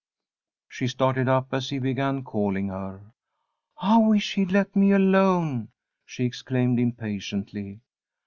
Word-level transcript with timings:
She 0.67 0.87
started 0.87 1.29
up 1.29 1.53
as 1.53 1.69
he 1.69 1.77
began 1.77 2.23
calling 2.23 2.69
her. 2.69 3.01
"I 3.79 3.99
wish 3.99 4.33
he'd 4.33 4.51
let 4.51 4.75
me 4.75 4.93
alone," 4.93 5.67
she 6.07 6.25
exclaimed, 6.25 6.79
impatiently. 6.79 7.81